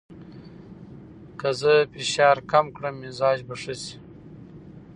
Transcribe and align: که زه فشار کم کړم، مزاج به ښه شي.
که 1.39 1.49
زه 1.59 1.73
فشار 1.93 2.37
کم 2.51 2.65
کړم، 2.75 2.95
مزاج 3.01 3.39
به 3.47 3.55
ښه 3.61 3.73
شي. 3.81 3.95